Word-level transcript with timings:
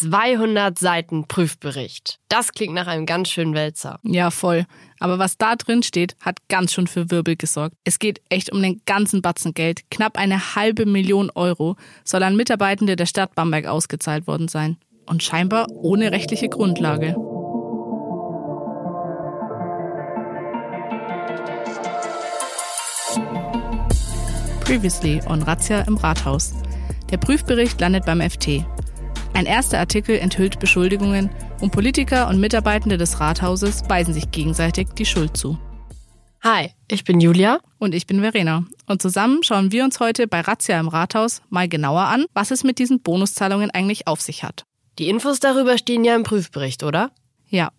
200 0.00 0.78
Seiten 0.78 1.26
Prüfbericht. 1.26 2.20
Das 2.28 2.52
klingt 2.52 2.74
nach 2.74 2.86
einem 2.86 3.04
ganz 3.04 3.30
schönen 3.30 3.54
Wälzer. 3.54 3.98
Ja, 4.04 4.30
voll. 4.30 4.64
Aber 5.00 5.18
was 5.18 5.38
da 5.38 5.56
drin 5.56 5.82
steht, 5.82 6.16
hat 6.20 6.38
ganz 6.48 6.72
schön 6.72 6.86
für 6.86 7.10
Wirbel 7.10 7.34
gesorgt. 7.34 7.74
Es 7.82 7.98
geht 7.98 8.20
echt 8.28 8.52
um 8.52 8.62
den 8.62 8.80
ganzen 8.86 9.22
Batzen 9.22 9.54
Geld. 9.54 9.80
Knapp 9.90 10.16
eine 10.16 10.54
halbe 10.54 10.86
Million 10.86 11.30
Euro 11.34 11.76
soll 12.04 12.22
an 12.22 12.36
Mitarbeitende 12.36 12.94
der 12.94 13.06
Stadt 13.06 13.34
Bamberg 13.34 13.66
ausgezahlt 13.66 14.28
worden 14.28 14.46
sein. 14.46 14.76
Und 15.06 15.24
scheinbar 15.24 15.66
ohne 15.70 16.12
rechtliche 16.12 16.48
Grundlage. 16.48 17.16
Previously 24.64 25.20
on 25.26 25.42
Razzia 25.42 25.80
im 25.80 25.96
Rathaus. 25.96 26.52
Der 27.10 27.16
Prüfbericht 27.16 27.80
landet 27.80 28.04
beim 28.04 28.20
FT. 28.20 28.64
Ein 29.38 29.46
erster 29.46 29.78
Artikel 29.78 30.18
enthüllt 30.18 30.58
Beschuldigungen 30.58 31.30
und 31.60 31.70
Politiker 31.70 32.26
und 32.26 32.40
Mitarbeitende 32.40 32.98
des 32.98 33.20
Rathauses 33.20 33.88
weisen 33.88 34.12
sich 34.12 34.32
gegenseitig 34.32 34.88
die 34.98 35.06
Schuld 35.06 35.36
zu. 35.36 35.56
Hi, 36.42 36.70
ich 36.90 37.04
bin 37.04 37.20
Julia. 37.20 37.60
Und 37.78 37.94
ich 37.94 38.08
bin 38.08 38.20
Verena. 38.20 38.64
Und 38.88 39.00
zusammen 39.00 39.44
schauen 39.44 39.70
wir 39.70 39.84
uns 39.84 40.00
heute 40.00 40.26
bei 40.26 40.40
Razzia 40.40 40.80
im 40.80 40.88
Rathaus 40.88 41.40
mal 41.50 41.68
genauer 41.68 42.00
an, 42.00 42.24
was 42.34 42.50
es 42.50 42.64
mit 42.64 42.80
diesen 42.80 43.00
Bonuszahlungen 43.00 43.70
eigentlich 43.70 44.08
auf 44.08 44.20
sich 44.20 44.42
hat. 44.42 44.64
Die 44.98 45.08
Infos 45.08 45.38
darüber 45.38 45.78
stehen 45.78 46.04
ja 46.04 46.16
im 46.16 46.24
Prüfbericht, 46.24 46.82
oder? 46.82 47.12
Ja. 47.48 47.70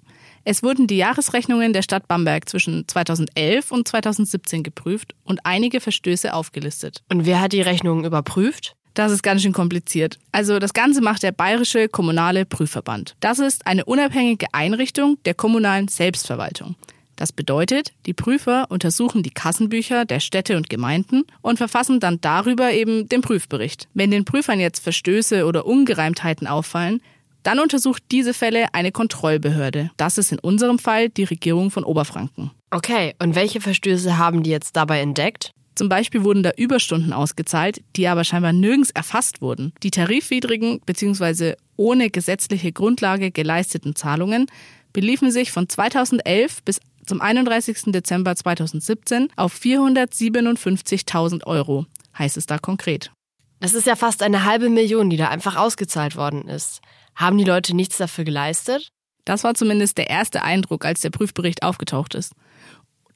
Es 0.46 0.64
wurden 0.64 0.88
die 0.88 0.96
Jahresrechnungen 0.96 1.74
der 1.74 1.82
Stadt 1.82 2.08
Bamberg 2.08 2.48
zwischen 2.48 2.88
2011 2.88 3.74
und 3.74 3.86
2017 3.86 4.64
geprüft 4.64 5.14
und 5.26 5.42
einige 5.44 5.82
Verstöße 5.82 6.34
aufgelistet. 6.34 7.04
Und 7.10 7.26
wer 7.26 7.42
hat 7.42 7.52
die 7.52 7.60
Rechnungen 7.60 8.06
überprüft? 8.06 8.78
Das 9.00 9.14
ist 9.14 9.24
ganz 9.24 9.44
schön 9.44 9.54
kompliziert. 9.54 10.20
Also 10.34 10.60
das 10.60 10.74
Ganze 10.74 11.00
macht 11.00 11.24
der 11.24 11.32
Bayerische 11.32 11.88
Kommunale 11.88 12.46
Prüfverband. 12.46 13.16
Das 13.22 13.40
ist 13.40 13.66
eine 13.66 13.86
unabhängige 13.86 14.48
Einrichtung 14.52 15.18
der 15.24 15.36
kommunalen 15.36 15.88
Selbstverwaltung. 15.88 16.76
Das 17.16 17.32
bedeutet, 17.32 17.94
die 18.06 18.14
Prüfer 18.14 18.66
untersuchen 18.68 19.24
die 19.24 19.30
Kassenbücher 19.30 20.04
der 20.04 20.20
Städte 20.20 20.58
und 20.58 20.70
Gemeinden 20.70 21.24
und 21.42 21.56
verfassen 21.56 22.02
dann 22.02 22.20
darüber 22.20 22.74
eben 22.74 23.08
den 23.08 23.22
Prüfbericht. 23.22 23.88
Wenn 23.94 24.12
den 24.12 24.26
Prüfern 24.26 24.60
jetzt 24.60 24.84
Verstöße 24.84 25.46
oder 25.46 25.66
Ungereimtheiten 25.66 26.46
auffallen, 26.46 27.02
dann 27.44 27.60
untersucht 27.60 28.04
diese 28.12 28.34
Fälle 28.34 28.74
eine 28.74 28.92
Kontrollbehörde. 28.92 29.92
Das 29.96 30.18
ist 30.18 30.34
in 30.34 30.40
unserem 30.40 30.78
Fall 30.78 31.08
die 31.08 31.24
Regierung 31.24 31.72
von 31.72 31.86
Oberfranken. 31.86 32.52
Okay, 32.70 33.16
und 33.20 33.36
welche 33.36 33.62
Verstöße 33.62 34.18
haben 34.18 34.44
die 34.44 34.50
jetzt 34.50 34.76
dabei 34.76 35.00
entdeckt? 35.00 35.54
Zum 35.80 35.88
Beispiel 35.88 36.26
wurden 36.26 36.44
da 36.44 36.52
Überstunden 36.58 37.14
ausgezahlt, 37.14 37.82
die 37.96 38.10
aber 38.10 38.26
scheinbar 38.26 38.52
nirgends 38.52 38.90
erfasst 38.90 39.42
wurden. 39.42 39.72
Die 39.82 39.92
tarifwidrigen 39.92 40.82
bzw. 40.86 41.54
ohne 41.78 42.10
gesetzliche 42.10 42.74
Grundlage 42.74 43.32
geleisteten 43.32 43.96
Zahlungen 43.96 44.48
beliefen 44.92 45.32
sich 45.32 45.54
von 45.54 45.70
2011 45.70 46.64
bis 46.64 46.82
zum 47.06 47.22
31. 47.22 47.94
Dezember 47.94 48.36
2017 48.36 49.30
auf 49.38 49.58
457.000 49.58 51.46
Euro, 51.48 51.86
heißt 52.18 52.36
es 52.36 52.46
da 52.46 52.58
konkret. 52.58 53.14
Das 53.62 53.74
ist 53.74 53.88
ja 53.88 53.96
fast 53.96 54.22
eine 54.22 54.44
halbe 54.44 54.68
Million, 54.68 55.10
die 55.10 55.16
da 55.16 55.30
einfach 55.30 55.56
ausgezahlt 55.56 56.18
worden 56.18 56.50
ist. 56.50 56.82
Haben 57.16 57.38
die 57.38 57.46
Leute 57.46 57.74
nichts 57.74 57.96
dafür 57.96 58.26
geleistet? 58.26 58.90
Das 59.24 59.46
war 59.46 59.54
zumindest 59.54 59.98
der 59.98 60.10
erste 60.10 60.44
Eindruck, 60.44 60.84
als 60.84 61.00
der 61.00 61.12
Prüfbericht 61.12 61.64
aufgetaucht 61.64 62.16
ist. 62.16 62.34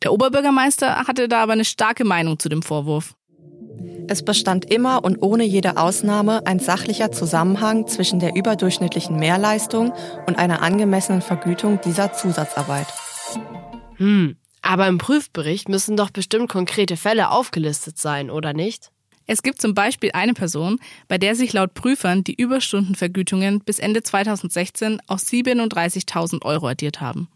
Der 0.03 0.11
Oberbürgermeister 0.11 1.07
hatte 1.07 1.29
da 1.29 1.41
aber 1.41 1.53
eine 1.53 1.65
starke 1.65 2.03
Meinung 2.03 2.37
zu 2.37 2.49
dem 2.49 2.61
Vorwurf. 2.61 3.15
Es 4.09 4.23
bestand 4.23 4.65
immer 4.65 5.05
und 5.05 5.21
ohne 5.21 5.45
jede 5.45 5.77
Ausnahme 5.77 6.45
ein 6.45 6.59
sachlicher 6.59 7.11
Zusammenhang 7.11 7.87
zwischen 7.87 8.19
der 8.19 8.35
überdurchschnittlichen 8.35 9.15
Mehrleistung 9.15 9.93
und 10.27 10.37
einer 10.37 10.61
angemessenen 10.61 11.21
Vergütung 11.21 11.79
dieser 11.85 12.11
Zusatzarbeit. 12.11 12.87
Hm, 13.95 14.35
aber 14.61 14.87
im 14.87 14.97
Prüfbericht 14.97 15.69
müssen 15.69 15.95
doch 15.95 16.09
bestimmt 16.09 16.49
konkrete 16.49 16.97
Fälle 16.97 17.31
aufgelistet 17.31 17.97
sein, 17.97 18.29
oder 18.29 18.51
nicht? 18.51 18.91
Es 19.25 19.41
gibt 19.41 19.61
zum 19.61 19.73
Beispiel 19.73 20.11
eine 20.13 20.33
Person, 20.33 20.79
bei 21.07 21.17
der 21.17 21.35
sich 21.35 21.53
laut 21.53 21.73
Prüfern 21.73 22.25
die 22.25 22.35
Überstundenvergütungen 22.35 23.61
bis 23.61 23.79
Ende 23.79 24.03
2016 24.03 25.01
auf 25.07 25.21
37.000 25.21 26.43
Euro 26.43 26.67
addiert 26.67 26.99
haben. 26.99 27.29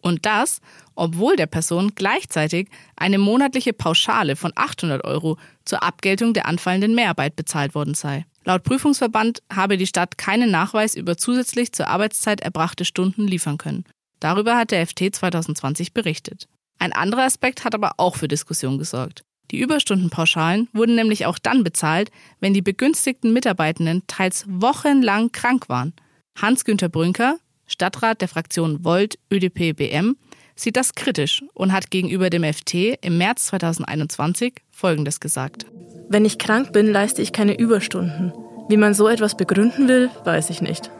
Und 0.00 0.26
das, 0.26 0.60
obwohl 0.94 1.36
der 1.36 1.46
Person 1.46 1.92
gleichzeitig 1.94 2.68
eine 2.96 3.18
monatliche 3.18 3.72
Pauschale 3.72 4.36
von 4.36 4.52
800 4.54 5.04
Euro 5.04 5.38
zur 5.64 5.82
Abgeltung 5.82 6.34
der 6.34 6.46
anfallenden 6.46 6.94
Mehrarbeit 6.94 7.36
bezahlt 7.36 7.74
worden 7.74 7.94
sei. 7.94 8.24
Laut 8.44 8.62
Prüfungsverband 8.62 9.42
habe 9.52 9.76
die 9.76 9.86
Stadt 9.86 10.16
keinen 10.16 10.50
Nachweis 10.50 10.94
über 10.94 11.16
zusätzlich 11.16 11.72
zur 11.72 11.88
Arbeitszeit 11.88 12.40
erbrachte 12.40 12.84
Stunden 12.84 13.26
liefern 13.26 13.58
können. 13.58 13.84
Darüber 14.20 14.56
hat 14.56 14.70
der 14.70 14.86
FT 14.86 15.14
2020 15.14 15.92
berichtet. 15.92 16.48
Ein 16.78 16.92
anderer 16.92 17.24
Aspekt 17.24 17.64
hat 17.64 17.74
aber 17.74 17.92
auch 17.98 18.16
für 18.16 18.28
Diskussion 18.28 18.78
gesorgt. 18.78 19.22
Die 19.50 19.60
Überstundenpauschalen 19.60 20.68
wurden 20.72 20.94
nämlich 20.94 21.26
auch 21.26 21.38
dann 21.38 21.64
bezahlt, 21.64 22.10
wenn 22.40 22.54
die 22.54 22.62
begünstigten 22.62 23.32
Mitarbeitenden 23.32 24.06
teils 24.06 24.44
wochenlang 24.46 25.32
krank 25.32 25.68
waren. 25.68 25.94
Hans-Günter 26.40 26.88
Brünker, 26.88 27.38
Stadtrat 27.68 28.20
der 28.20 28.28
Fraktion 28.28 28.84
Volt 28.84 29.18
ÖDP 29.30 29.76
BM, 29.76 30.16
sieht 30.56 30.76
das 30.76 30.94
kritisch 30.94 31.44
und 31.54 31.72
hat 31.72 31.90
gegenüber 31.90 32.30
dem 32.30 32.42
FT 32.42 32.98
im 33.00 33.18
März 33.18 33.46
2021 33.46 34.54
Folgendes 34.70 35.20
gesagt. 35.20 35.66
Wenn 36.08 36.24
ich 36.24 36.38
krank 36.38 36.72
bin, 36.72 36.88
leiste 36.88 37.22
ich 37.22 37.32
keine 37.32 37.56
Überstunden. 37.56 38.32
Wie 38.68 38.76
man 38.76 38.94
so 38.94 39.08
etwas 39.08 39.36
begründen 39.36 39.86
will, 39.86 40.10
weiß 40.24 40.50
ich 40.50 40.60
nicht. 40.60 40.90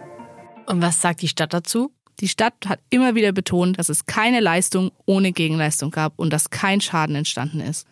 Und 0.66 0.80
was 0.82 1.00
sagt 1.00 1.22
die 1.22 1.28
Stadt 1.28 1.52
dazu? 1.52 1.90
Die 2.20 2.28
Stadt 2.28 2.54
hat 2.66 2.80
immer 2.90 3.14
wieder 3.14 3.32
betont, 3.32 3.78
dass 3.78 3.88
es 3.88 4.06
keine 4.06 4.40
Leistung 4.40 4.90
ohne 5.06 5.32
Gegenleistung 5.32 5.90
gab 5.90 6.18
und 6.18 6.32
dass 6.32 6.50
kein 6.50 6.80
Schaden 6.80 7.16
entstanden 7.16 7.60
ist. 7.60 7.86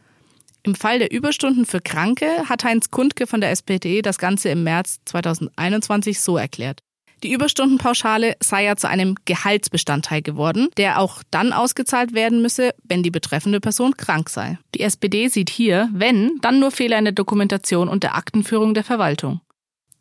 Im 0.63 0.75
Fall 0.75 0.99
der 0.99 1.13
Überstunden 1.13 1.65
für 1.65 1.81
Kranke 1.81 2.27
hat 2.49 2.65
Heinz 2.65 2.91
Kundke 2.91 3.27
von 3.27 3.41
der 3.41 3.53
SPD 3.53 4.03
das 4.03 4.19
Ganze 4.19 4.49
im 4.49 4.65
März 4.65 4.99
2021 5.05 6.21
so 6.21 6.37
erklärt. 6.37 6.81
Die 7.23 7.33
Überstundenpauschale 7.33 8.37
sei 8.41 8.65
ja 8.65 8.77
zu 8.77 8.89
einem 8.89 9.15
Gehaltsbestandteil 9.25 10.21
geworden, 10.21 10.69
der 10.77 11.01
auch 11.01 11.23
dann 11.31 11.53
ausgezahlt 11.53 12.15
werden 12.15 12.43
müsse, 12.43 12.75
wenn 12.85 13.03
die 13.03 13.11
betreffende 13.11 13.61
Person 13.61 13.97
krank 13.97 14.29
sei. 14.29 14.59
Die 14.75 14.83
SPD 14.83 15.29
sieht 15.29 15.49
hier, 15.49 15.89
wenn, 15.93 16.39
dann 16.43 16.61
nur 16.61 16.71
Fehler 16.71 16.99
in 16.99 17.07
der 17.07 17.15
Dokumentation 17.15 17.89
und 17.89 18.03
der 18.03 18.17
Aktenführung 18.17 18.75
der 18.75 18.85
Verwaltung. 18.85 19.41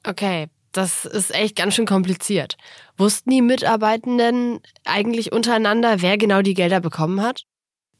Okay, 0.05 0.47
das 0.73 1.05
ist 1.05 1.33
echt 1.33 1.55
ganz 1.55 1.75
schön 1.75 1.85
kompliziert. 1.85 2.57
Wussten 2.97 3.29
die 3.29 3.41
Mitarbeitenden 3.41 4.59
eigentlich 4.83 5.31
untereinander, 5.31 6.01
wer 6.01 6.17
genau 6.17 6.41
die 6.41 6.53
Gelder 6.53 6.81
bekommen 6.81 7.21
hat? 7.21 7.45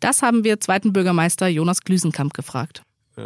Das 0.02 0.22
haben 0.22 0.44
wir 0.44 0.59
zweiten 0.59 0.92
Bürgermeister 0.92 1.47
Jonas 1.47 1.82
Glüsenkamp 1.82 2.34
gefragt. 2.34 2.84
Äh, 3.18 3.22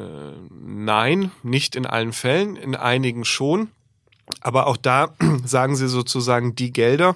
nein, 0.51 1.31
nicht 1.41 1.75
in 1.75 1.87
allen 1.87 2.13
Fällen, 2.13 2.55
in 2.57 2.75
einigen 2.75 3.25
schon. 3.25 3.69
Aber 4.41 4.67
auch 4.67 4.77
da 4.77 5.15
sagen 5.45 5.75
sie 5.75 5.87
sozusagen 5.87 6.55
die 6.55 6.71
Gelder. 6.71 7.15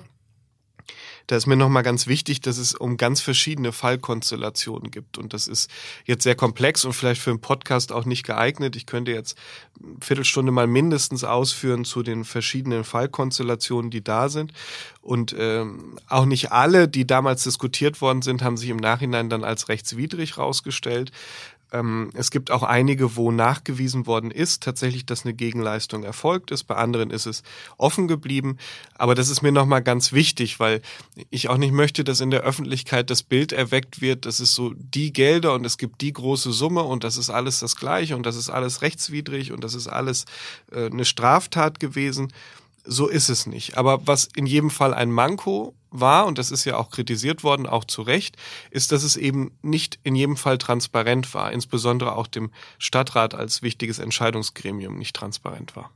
Da 1.27 1.37
ist 1.37 1.47
mir 1.47 1.55
nochmal 1.55 1.83
ganz 1.83 2.07
wichtig, 2.07 2.41
dass 2.41 2.57
es 2.57 2.75
um 2.75 2.97
ganz 2.97 3.21
verschiedene 3.21 3.71
Fallkonstellationen 3.71 4.91
gibt. 4.91 5.17
Und 5.17 5.33
das 5.33 5.47
ist 5.47 5.69
jetzt 6.05 6.23
sehr 6.23 6.35
komplex 6.35 6.83
und 6.83 6.93
vielleicht 6.93 7.21
für 7.21 7.29
einen 7.29 7.39
Podcast 7.39 7.93
auch 7.93 8.05
nicht 8.05 8.25
geeignet. 8.25 8.75
Ich 8.75 8.85
könnte 8.85 9.11
jetzt 9.11 9.37
eine 9.81 9.95
Viertelstunde 10.01 10.51
mal 10.51 10.67
mindestens 10.67 11.23
ausführen 11.23 11.85
zu 11.85 12.03
den 12.03 12.25
verschiedenen 12.25 12.83
Fallkonstellationen, 12.83 13.89
die 13.89 14.03
da 14.03 14.27
sind. 14.27 14.51
Und 15.01 15.33
ähm, 15.37 15.97
auch 16.07 16.25
nicht 16.25 16.51
alle, 16.51 16.89
die 16.89 17.07
damals 17.07 17.43
diskutiert 17.43 18.01
worden 18.01 18.21
sind, 18.21 18.41
haben 18.41 18.57
sich 18.57 18.69
im 18.69 18.77
Nachhinein 18.77 19.29
dann 19.29 19.45
als 19.45 19.69
rechtswidrig 19.69 20.37
rausgestellt. 20.37 21.11
Ähm, 21.73 22.11
es 22.13 22.31
gibt 22.31 22.51
auch 22.51 22.63
einige, 22.63 23.15
wo 23.15 23.31
nachgewiesen 23.31 24.05
worden 24.05 24.31
ist, 24.31 24.63
tatsächlich, 24.63 25.05
dass 25.05 25.25
eine 25.25 25.33
Gegenleistung 25.33 26.03
erfolgt 26.03 26.51
ist. 26.51 26.65
Bei 26.65 26.75
anderen 26.75 27.09
ist 27.09 27.25
es 27.25 27.41
offen 27.77 28.07
geblieben. 28.07 28.57
Aber 28.95 29.15
das 29.15 29.29
ist 29.29 29.41
mir 29.41 29.51
nochmal 29.51 29.81
ganz 29.81 30.13
wichtig, 30.13 30.59
weil 30.59 30.81
ich 31.31 31.49
auch 31.49 31.57
nicht 31.57 31.73
möchte, 31.73 32.03
dass 32.03 32.21
in 32.21 32.29
der 32.29 32.41
Öffentlichkeit 32.41 33.09
das 33.09 33.23
Bild 33.23 33.51
erweckt 33.51 34.01
wird, 34.01 34.25
das 34.25 34.39
ist 34.39 34.53
so 34.53 34.73
die 34.75 35.11
Gelder 35.11 35.53
und 35.55 35.65
es 35.65 35.77
gibt 35.77 36.01
die 36.01 36.13
große 36.13 36.53
Summe 36.53 36.83
und 36.83 37.03
das 37.03 37.17
ist 37.17 37.31
alles 37.31 37.59
das 37.59 37.75
Gleiche 37.75 38.15
und 38.15 38.25
das 38.25 38.35
ist 38.35 38.49
alles 38.49 38.81
rechtswidrig 38.83 39.51
und 39.51 39.63
das 39.63 39.73
ist 39.73 39.87
alles 39.87 40.25
äh, 40.71 40.85
eine 40.85 41.05
Straftat 41.05 41.79
gewesen. 41.79 42.31
So 42.85 43.07
ist 43.07 43.29
es 43.29 43.47
nicht. 43.47 43.77
Aber 43.77 44.05
was 44.05 44.29
in 44.35 44.45
jedem 44.45 44.69
Fall 44.69 44.93
ein 44.93 45.09
Manko 45.09 45.73
war, 45.93 46.25
und 46.25 46.37
das 46.37 46.51
ist 46.51 46.65
ja 46.65 46.77
auch 46.77 46.89
kritisiert 46.89 47.43
worden, 47.43 47.65
auch 47.65 47.85
zu 47.85 48.01
Recht, 48.01 48.35
ist, 48.71 48.91
dass 48.91 49.03
es 49.03 49.15
eben 49.15 49.57
nicht 49.61 49.99
in 50.03 50.15
jedem 50.15 50.35
Fall 50.35 50.57
transparent 50.57 51.33
war, 51.33 51.51
insbesondere 51.51 52.15
auch 52.15 52.27
dem 52.27 52.51
Stadtrat 52.79 53.33
als 53.35 53.61
wichtiges 53.61 53.99
Entscheidungsgremium 53.99 54.97
nicht 54.97 55.15
transparent 55.15 55.75
war. 55.75 55.91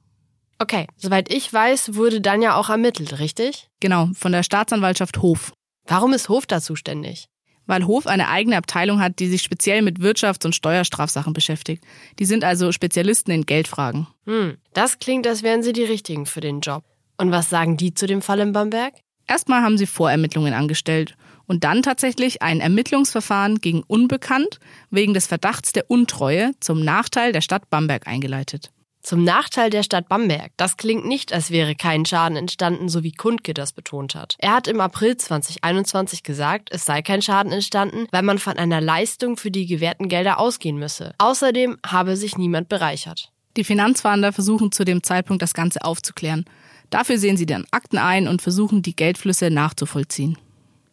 Okay, 0.59 0.87
soweit 0.95 1.31
ich 1.31 1.51
weiß, 1.51 1.95
wurde 1.95 2.21
dann 2.21 2.41
ja 2.41 2.55
auch 2.55 2.69
ermittelt, 2.69 3.19
richtig? 3.19 3.69
Genau, 3.79 4.09
von 4.13 4.31
der 4.31 4.43
Staatsanwaltschaft 4.43 5.21
Hof. 5.21 5.53
Warum 5.85 6.13
ist 6.13 6.29
Hof 6.29 6.45
da 6.45 6.61
zuständig? 6.61 7.27
Weil 7.67 7.85
Hof 7.85 8.07
eine 8.07 8.29
eigene 8.29 8.57
Abteilung 8.57 9.01
hat, 9.01 9.19
die 9.19 9.27
sich 9.27 9.41
speziell 9.41 9.81
mit 9.81 9.99
Wirtschafts- 9.99 10.45
und 10.45 10.55
Steuerstrafsachen 10.55 11.33
beschäftigt. 11.33 11.83
Die 12.17 12.25
sind 12.25 12.43
also 12.43 12.71
Spezialisten 12.71 13.31
in 13.31 13.45
Geldfragen. 13.45 14.07
Hm, 14.25 14.57
das 14.73 14.99
klingt, 14.99 15.27
als 15.27 15.43
wären 15.43 15.63
sie 15.63 15.73
die 15.73 15.83
richtigen 15.83 16.25
für 16.25 16.41
den 16.41 16.61
Job. 16.61 16.83
Und 17.17 17.31
was 17.31 17.49
sagen 17.49 17.77
die 17.77 17.93
zu 17.93 18.07
dem 18.07 18.21
Fall 18.21 18.39
in 18.39 18.53
Bamberg? 18.53 18.93
Erstmal 19.27 19.61
haben 19.61 19.77
sie 19.77 19.87
Vorermittlungen 19.87 20.53
angestellt 20.53 21.15
und 21.47 21.63
dann 21.63 21.83
tatsächlich 21.83 22.41
ein 22.41 22.59
Ermittlungsverfahren 22.59 23.59
gegen 23.59 23.83
Unbekannt 23.83 24.59
wegen 24.89 25.13
des 25.13 25.27
Verdachts 25.27 25.73
der 25.73 25.89
Untreue 25.89 26.51
zum 26.59 26.83
Nachteil 26.83 27.31
der 27.31 27.41
Stadt 27.41 27.69
Bamberg 27.69 28.07
eingeleitet. 28.07 28.71
Zum 29.01 29.23
Nachteil 29.23 29.69
der 29.69 29.83
Stadt 29.83 30.09
Bamberg. 30.09 30.51
Das 30.57 30.75
klingt 30.75 31.05
nicht, 31.05 31.31
als 31.31 31.49
wäre 31.49 31.75
kein 31.75 32.05
Schaden 32.05 32.35
entstanden, 32.35 32.89
so 32.89 33.03
wie 33.03 33.13
Kundke 33.13 33.53
das 33.53 33.71
betont 33.71 34.15
hat. 34.15 34.35
Er 34.39 34.53
hat 34.53 34.67
im 34.67 34.81
April 34.81 35.15
2021 35.15 36.23
gesagt, 36.23 36.69
es 36.73 36.83
sei 36.83 37.01
kein 37.01 37.21
Schaden 37.21 37.53
entstanden, 37.53 38.07
weil 38.11 38.23
man 38.23 38.37
von 38.37 38.57
einer 38.57 38.81
Leistung 38.81 39.37
für 39.37 39.49
die 39.49 39.65
gewährten 39.65 40.09
Gelder 40.09 40.39
ausgehen 40.39 40.77
müsse. 40.77 41.13
Außerdem 41.19 41.77
habe 41.85 42.17
sich 42.17 42.37
niemand 42.37 42.67
bereichert. 42.67 43.31
Die 43.55 43.63
Finanzfahnder 43.63 44.33
versuchen 44.33 44.73
zu 44.73 44.83
dem 44.83 45.01
Zeitpunkt 45.03 45.41
das 45.41 45.53
Ganze 45.53 45.85
aufzuklären. 45.85 46.43
Dafür 46.89 47.17
sehen 47.17 47.37
sie 47.37 47.45
dann 47.45 47.65
Akten 47.71 47.97
ein 47.97 48.27
und 48.27 48.41
versuchen, 48.41 48.81
die 48.81 48.95
Geldflüsse 48.95 49.51
nachzuvollziehen. 49.51 50.37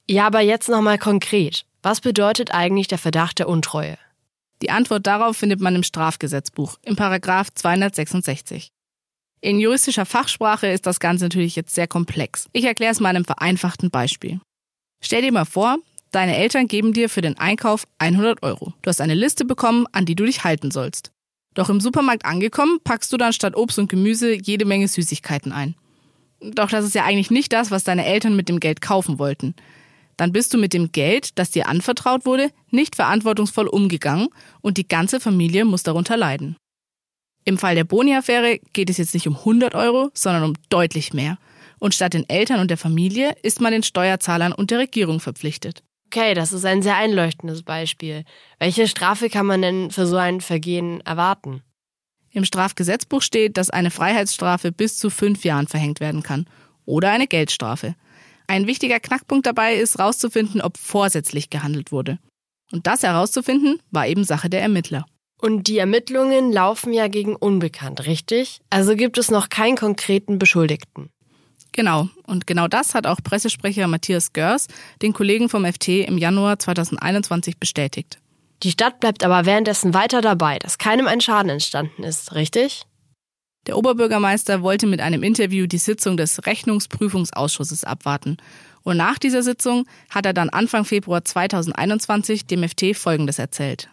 Ja, 0.09 0.27
aber 0.27 0.41
jetzt 0.41 0.69
nochmal 0.69 0.99
konkret. 0.99 1.65
Was 1.83 2.01
bedeutet 2.01 2.53
eigentlich 2.53 2.89
der 2.89 2.99
Verdacht 2.99 3.39
der 3.39 3.49
Untreue? 3.49 3.97
Die 4.63 4.71
Antwort 4.71 5.07
darauf 5.07 5.37
findet 5.37 5.61
man 5.61 5.75
im 5.75 5.83
Strafgesetzbuch, 5.83 6.79
im 6.83 6.97
Paragraph 6.97 7.53
266. 7.55 8.71
In 9.41 9.61
juristischer 9.61 10.07
Fachsprache 10.07 10.69
ist 10.69 10.87
das 10.87 11.01
Ganze 11.01 11.27
natürlich 11.27 11.55
jetzt 11.55 11.75
sehr 11.75 11.87
komplex. 11.87 12.49
Ich 12.53 12.65
erkläre 12.65 12.93
es 12.93 13.01
mal 13.01 13.11
in 13.11 13.17
einem 13.17 13.25
vereinfachten 13.27 13.91
Beispiel. 13.91 14.41
Stell 15.03 15.21
dir 15.21 15.33
mal 15.33 15.45
vor, 15.45 15.77
deine 16.13 16.37
Eltern 16.37 16.67
geben 16.67 16.95
dir 16.95 17.11
für 17.11 17.21
den 17.21 17.39
Einkauf 17.39 17.87
100 17.99 18.43
Euro. 18.43 18.73
Du 18.81 18.89
hast 18.89 19.03
eine 19.03 19.15
Liste 19.15 19.45
bekommen, 19.45 19.87
an 19.93 20.07
die 20.07 20.15
du 20.15 20.25
dich 20.25 20.45
halten 20.45 20.71
sollst. 20.71 21.13
Doch 21.53 21.69
im 21.69 21.81
Supermarkt 21.81 22.25
angekommen, 22.25 22.79
packst 22.83 23.13
du 23.13 23.19
dann 23.19 23.35
statt 23.35 23.55
Obst 23.57 23.79
und 23.79 23.91
Gemüse 23.91 24.35
jede 24.35 24.65
Menge 24.65 24.89
Süßigkeiten 24.89 25.53
ein. 25.53 25.75
Doch 26.53 26.71
das 26.71 26.85
ist 26.85 26.95
ja 26.95 27.05
eigentlich 27.05 27.31
nicht 27.31 27.53
das, 27.53 27.71
was 27.71 27.85
deine 27.85 28.05
Eltern 28.05 28.37
mit 28.37 28.49
dem 28.49 28.61
Geld 28.61 28.81
kaufen 28.81 29.19
wollten 29.19 29.55
dann 30.17 30.33
bist 30.33 30.55
du 30.55 30.59
mit 30.59 30.73
dem 30.73 30.93
Geld, 30.93 31.39
das 31.39 31.51
dir 31.51 31.69
anvertraut 31.69 32.27
wurde, 32.27 32.51
nicht 32.71 32.97
verantwortungsvoll 32.97 33.67
umgegangen 33.67 34.29
und 34.61 34.77
die 34.79 34.89
ganze 34.89 35.21
Familie 35.21 35.65
muss 35.65 35.83
darunter 35.83 36.17
leiden. 36.17 36.57
Im 37.45 37.59
Fall 37.59 37.75
der 37.75 37.85
Boni-Affäre 37.85 38.59
geht 38.73 38.91
es 38.91 38.97
jetzt 38.97 39.15
nicht 39.15 39.29
um 39.29 39.37
100 39.37 39.75
Euro, 39.75 40.11
sondern 40.15 40.45
um 40.45 40.55
deutlich 40.71 41.13
mehr. 41.13 41.39
Und 41.79 41.95
statt 41.95 42.15
den 42.15 42.29
Eltern 42.29 42.61
und 42.61 42.71
der 42.71 42.79
Familie 42.79 43.35
ist 43.43 43.61
man 43.61 43.73
den 43.73 43.83
Steuerzahlern 43.83 44.53
und 44.53 44.71
der 44.71 44.79
Regierung 44.79 45.21
verpflichtet. 45.21 45.83
Okay, 46.07 46.33
das 46.33 46.53
ist 46.53 46.65
ein 46.65 46.81
sehr 46.81 46.97
einleuchtendes 46.97 47.63
Beispiel. 47.63 48.25
Welche 48.59 48.89
Strafe 48.89 49.29
kann 49.29 49.47
man 49.47 49.61
denn 49.61 49.91
für 49.91 50.07
so 50.07 50.17
ein 50.17 50.41
Vergehen 50.41 51.01
erwarten? 51.03 51.63
Im 52.35 52.45
Strafgesetzbuch 52.45 53.23
steht, 53.23 53.57
dass 53.57 53.71
eine 53.71 53.93
Freiheitsstrafe 53.93 54.73
bis 54.73 54.99
zu 54.99 55.09
fünf 55.09 55.45
Jahren 55.45 55.69
verhängt 55.69 56.01
werden 56.01 56.25
kann 56.25 56.47
oder 56.85 57.11
eine 57.11 57.29
Geldstrafe. 57.29 57.95
Ein 58.49 58.67
wichtiger 58.67 58.99
Knackpunkt 58.99 59.47
dabei 59.47 59.77
ist, 59.77 59.99
herauszufinden, 59.99 60.61
ob 60.61 60.77
vorsätzlich 60.77 61.49
gehandelt 61.49 61.93
wurde. 61.93 62.19
Und 62.73 62.89
das 62.89 63.05
herauszufinden, 63.05 63.79
war 63.93 64.09
eben 64.09 64.25
Sache 64.25 64.51
der 64.51 64.63
Ermittler. 64.63 65.07
Und 65.41 65.69
die 65.69 65.79
Ermittlungen 65.79 66.51
laufen 66.51 66.93
ja 66.93 67.07
gegen 67.07 67.37
Unbekannt, 67.37 68.05
richtig? 68.07 68.61
Also 68.69 68.97
gibt 68.97 69.17
es 69.17 69.31
noch 69.31 69.49
keinen 69.49 69.77
konkreten 69.77 70.39
Beschuldigten. 70.39 71.11
Genau. 71.71 72.09
Und 72.27 72.49
genau 72.49 72.67
das 72.67 72.95
hat 72.95 73.07
auch 73.07 73.19
Pressesprecher 73.23 73.87
Matthias 73.87 74.33
Görs 74.33 74.67
den 75.03 75.13
Kollegen 75.13 75.49
vom 75.49 75.65
FT 75.65 75.89
im 75.89 76.19
Januar 76.19 76.59
2021 76.59 77.59
bestätigt. 77.59 78.19
Die 78.63 78.71
Stadt 78.71 79.01
bleibt 79.01 79.25
aber 79.25 79.45
währenddessen 79.47 79.95
weiter 79.95 80.21
dabei, 80.21 80.59
dass 80.59 80.79
keinem 80.79 81.07
ein 81.07 81.21
Schaden 81.21 81.51
entstanden 81.51 82.03
ist, 82.03 82.35
richtig? 82.35 82.87
Der 83.67 83.79
Oberbürgermeister 83.79 84.63
wollte 84.63 84.87
mit 84.87 85.01
einem 85.01 85.23
Interview 85.23 85.67
die 85.67 85.79
Sitzung 85.79 86.17
des 86.17 86.47
Rechnungsprüfungsausschusses 86.47 87.85
abwarten. 87.85 88.37
Und 88.83 88.99
nach 88.99 89.19
dieser 89.19 89.43
Sitzung 89.43 89.87
hat 90.11 90.27
er 90.27 90.35
dann 90.35 90.51
Anfang 90.51 90.85
Februar 90.85 91.25
2021 91.25 92.47
dem 92.47 92.69
FT 92.69 92.95
Folgendes 92.95 93.39
erzählt. 93.39 93.89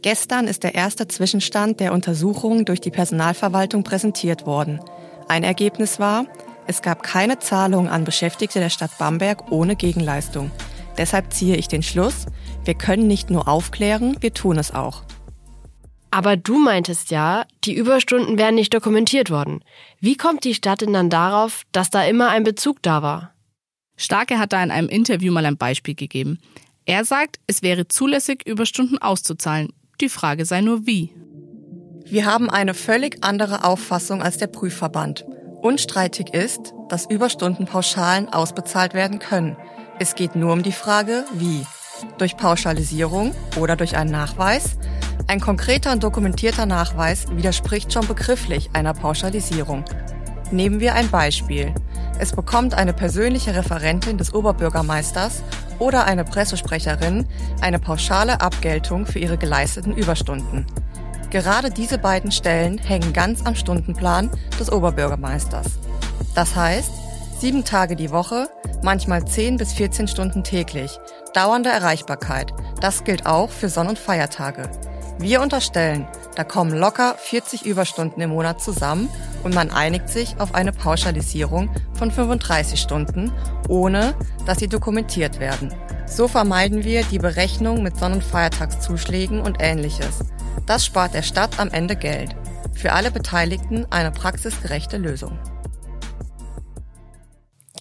Gestern 0.00 0.46
ist 0.46 0.62
der 0.62 0.74
erste 0.74 1.08
Zwischenstand 1.08 1.80
der 1.80 1.92
Untersuchung 1.92 2.64
durch 2.64 2.80
die 2.80 2.90
Personalverwaltung 2.90 3.82
präsentiert 3.82 4.46
worden. 4.46 4.80
Ein 5.28 5.44
Ergebnis 5.44 5.98
war, 5.98 6.26
es 6.66 6.82
gab 6.82 7.02
keine 7.02 7.38
Zahlung 7.38 7.88
an 7.88 8.04
Beschäftigte 8.04 8.60
der 8.60 8.70
Stadt 8.70 8.96
Bamberg 8.98 9.50
ohne 9.50 9.74
Gegenleistung. 9.74 10.50
Deshalb 10.98 11.32
ziehe 11.32 11.56
ich 11.56 11.68
den 11.68 11.82
Schluss, 11.82 12.26
wir 12.64 12.74
können 12.74 13.06
nicht 13.06 13.30
nur 13.30 13.48
aufklären, 13.48 14.16
wir 14.20 14.34
tun 14.34 14.58
es 14.58 14.74
auch. 14.74 15.04
Aber 16.10 16.36
du 16.36 16.58
meintest 16.58 17.10
ja, 17.10 17.46
die 17.64 17.74
Überstunden 17.74 18.38
wären 18.38 18.54
nicht 18.54 18.74
dokumentiert 18.74 19.30
worden. 19.30 19.62
Wie 20.00 20.16
kommt 20.16 20.44
die 20.44 20.54
Stadt 20.54 20.80
denn 20.80 20.92
dann 20.92 21.10
darauf, 21.10 21.62
dass 21.72 21.90
da 21.90 22.04
immer 22.04 22.30
ein 22.30 22.44
Bezug 22.44 22.82
da 22.82 23.02
war? 23.02 23.34
Starke 23.96 24.38
hat 24.38 24.52
da 24.52 24.62
in 24.62 24.70
einem 24.70 24.88
Interview 24.88 25.32
mal 25.32 25.44
ein 25.44 25.56
Beispiel 25.56 25.94
gegeben. 25.94 26.38
Er 26.86 27.04
sagt, 27.04 27.38
es 27.46 27.62
wäre 27.62 27.88
zulässig, 27.88 28.46
Überstunden 28.46 28.98
auszuzahlen. 28.98 29.72
Die 30.00 30.08
Frage 30.08 30.44
sei 30.44 30.62
nur 30.62 30.86
wie. 30.86 31.12
Wir 32.04 32.24
haben 32.24 32.48
eine 32.48 32.72
völlig 32.72 33.22
andere 33.22 33.64
Auffassung 33.64 34.22
als 34.22 34.38
der 34.38 34.46
Prüfverband. 34.46 35.26
Unstreitig 35.60 36.32
ist, 36.32 36.72
dass 36.88 37.10
Überstunden 37.10 37.66
pauschalen 37.66 38.28
ausbezahlt 38.28 38.94
werden 38.94 39.18
können. 39.18 39.56
Es 40.00 40.14
geht 40.14 40.36
nur 40.36 40.52
um 40.52 40.62
die 40.62 40.72
Frage, 40.72 41.24
wie. 41.34 41.66
Durch 42.18 42.36
Pauschalisierung 42.36 43.34
oder 43.56 43.74
durch 43.74 43.96
einen 43.96 44.12
Nachweis, 44.12 44.76
ein 45.26 45.40
konkreter 45.40 45.90
und 45.90 46.04
dokumentierter 46.04 46.66
Nachweis 46.66 47.26
widerspricht 47.32 47.92
schon 47.92 48.06
begrifflich 48.06 48.70
einer 48.74 48.94
Pauschalisierung. 48.94 49.84
Nehmen 50.52 50.78
wir 50.78 50.94
ein 50.94 51.10
Beispiel. 51.10 51.74
Es 52.20 52.30
bekommt 52.30 52.74
eine 52.74 52.92
persönliche 52.92 53.56
Referentin 53.56 54.18
des 54.18 54.32
Oberbürgermeisters 54.32 55.42
oder 55.80 56.04
eine 56.04 56.24
Pressesprecherin 56.24 57.26
eine 57.60 57.80
pauschale 57.80 58.40
Abgeltung 58.40 59.04
für 59.04 59.18
ihre 59.18 59.36
geleisteten 59.36 59.96
Überstunden. 59.96 60.64
Gerade 61.30 61.70
diese 61.70 61.98
beiden 61.98 62.30
Stellen 62.30 62.78
hängen 62.78 63.12
ganz 63.12 63.44
am 63.44 63.56
Stundenplan 63.56 64.30
des 64.60 64.70
Oberbürgermeisters. 64.70 65.66
Das 66.34 66.54
heißt, 66.54 66.90
sieben 67.38 67.64
Tage 67.64 67.94
die 67.94 68.10
Woche, 68.10 68.48
manchmal 68.82 69.24
10 69.24 69.56
bis 69.56 69.72
14 69.72 70.08
Stunden 70.08 70.42
täglich, 70.42 70.98
dauernde 71.34 71.70
Erreichbarkeit. 71.70 72.52
Das 72.80 73.04
gilt 73.04 73.26
auch 73.26 73.50
für 73.50 73.68
Sonn- 73.68 73.88
und 73.88 73.98
Feiertage. 73.98 74.70
Wir 75.18 75.40
unterstellen, 75.40 76.06
da 76.36 76.44
kommen 76.44 76.72
locker 76.72 77.16
40 77.18 77.66
Überstunden 77.66 78.20
im 78.20 78.30
Monat 78.30 78.60
zusammen 78.60 79.08
und 79.42 79.54
man 79.54 79.70
einigt 79.70 80.08
sich 80.08 80.38
auf 80.38 80.54
eine 80.54 80.72
Pauschalisierung 80.72 81.70
von 81.94 82.10
35 82.10 82.80
Stunden, 82.80 83.32
ohne 83.68 84.14
dass 84.46 84.58
sie 84.58 84.68
dokumentiert 84.68 85.40
werden. 85.40 85.74
So 86.06 86.28
vermeiden 86.28 86.84
wir 86.84 87.02
die 87.04 87.18
Berechnung 87.18 87.82
mit 87.82 87.96
Sonn- 87.98 88.14
und 88.14 88.24
Feiertagszuschlägen 88.24 89.40
und 89.40 89.58
ähnliches. 89.60 90.20
Das 90.66 90.86
spart 90.86 91.14
der 91.14 91.22
Stadt 91.22 91.58
am 91.58 91.70
Ende 91.70 91.96
Geld. 91.96 92.34
Für 92.74 92.92
alle 92.92 93.10
Beteiligten 93.10 93.86
eine 93.90 94.12
praxisgerechte 94.12 94.98
Lösung. 94.98 95.38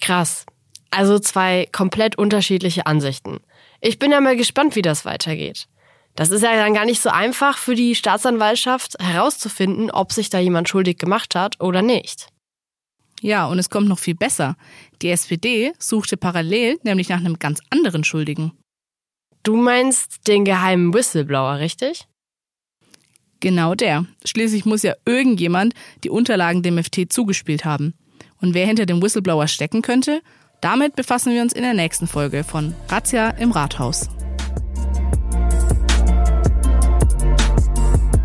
Krass. 0.07 0.45
Also 0.89 1.19
zwei 1.19 1.67
komplett 1.73 2.17
unterschiedliche 2.17 2.85
Ansichten. 2.85 3.41
Ich 3.81 3.99
bin 3.99 4.09
ja 4.09 4.21
mal 4.21 4.37
gespannt, 4.37 4.77
wie 4.77 4.81
das 4.81 5.03
weitergeht. 5.03 5.67
Das 6.15 6.31
ist 6.31 6.43
ja 6.43 6.55
dann 6.55 6.73
gar 6.73 6.85
nicht 6.85 7.01
so 7.01 7.09
einfach 7.09 7.57
für 7.57 7.75
die 7.75 7.93
Staatsanwaltschaft 7.93 8.95
herauszufinden, 9.01 9.91
ob 9.91 10.13
sich 10.13 10.29
da 10.29 10.39
jemand 10.39 10.69
schuldig 10.69 10.97
gemacht 10.97 11.35
hat 11.35 11.59
oder 11.59 11.81
nicht. 11.81 12.29
Ja, 13.19 13.47
und 13.47 13.59
es 13.59 13.69
kommt 13.69 13.89
noch 13.89 13.99
viel 13.99 14.15
besser. 14.15 14.55
Die 15.01 15.09
SPD 15.09 15.73
suchte 15.77 16.15
parallel 16.15 16.79
nämlich 16.83 17.09
nach 17.09 17.19
einem 17.19 17.37
ganz 17.37 17.59
anderen 17.69 18.05
Schuldigen. 18.05 18.53
Du 19.43 19.57
meinst 19.57 20.25
den 20.25 20.45
geheimen 20.45 20.93
Whistleblower, 20.93 21.59
richtig? 21.59 22.07
Genau 23.41 23.75
der. 23.75 24.05
Schließlich 24.23 24.63
muss 24.63 24.83
ja 24.83 24.93
irgendjemand 25.05 25.73
die 26.05 26.09
Unterlagen 26.09 26.63
dem 26.63 26.81
FT 26.81 27.11
zugespielt 27.11 27.65
haben. 27.65 27.93
Und 28.41 28.53
wer 28.53 28.65
hinter 28.65 28.85
dem 28.85 29.01
Whistleblower 29.01 29.47
stecken 29.47 29.81
könnte, 29.81 30.21
damit 30.61 30.95
befassen 30.95 31.33
wir 31.33 31.41
uns 31.41 31.53
in 31.53 31.63
der 31.63 31.73
nächsten 31.73 32.07
Folge 32.07 32.43
von 32.43 32.73
Razzia 32.89 33.29
im 33.31 33.51
Rathaus. 33.51 34.09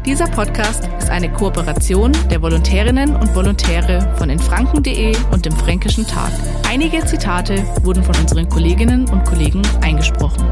Dieser 0.05 0.27
Podcast 0.27 0.89
ist 0.99 1.11
eine 1.11 1.33
Kooperation 1.33 2.13
der 2.29 2.43
Volontärinnen 2.43 3.15
und 3.15 3.35
Volontäre 3.37 4.13
von 4.19 4.31
infranken.de 4.31 5.15
und 5.31 5.47
dem 5.47 5.53
Fränkischen 5.53 6.07
Tag. 6.07 6.33
Einige 6.69 7.05
Zitate 7.05 7.65
wurden 7.83 8.03
von 8.03 8.17
unseren 8.17 8.49
Kolleginnen 8.49 9.09
und 9.09 9.25
Kollegen 9.25 9.63
eingesprochen. 9.81 10.45